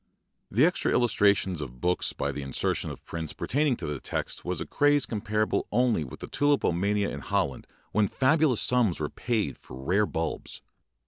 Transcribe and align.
The 0.49 0.65
extra 0.65 0.91
illustration 0.91 1.61
of 1.61 1.79
books 1.79 2.11
by 2.11 2.31
the 2.31 2.41
insertion 2.41 2.89
of 2.89 3.05
prints 3.05 3.33
pertaining 3.33 3.75
to 3.77 3.85
the 3.85 3.99
text 3.99 4.43
was 4.43 4.59
a 4.59 4.65
craze 4.65 5.05
comparable 5.05 5.67
only 5.71 6.03
with 6.03 6.21
tulipomania 6.21 7.11
in 7.11 7.19
Holland 7.19 7.67
when 7.91 8.07
fabulous 8.07 8.61
sums 8.61 8.99
were 8.99 9.11
spent 9.15 9.59
for 9.59 9.75
rare 9.77 10.07
bulbs. 10.07 10.63